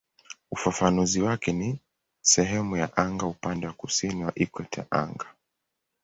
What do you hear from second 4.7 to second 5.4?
ya anga".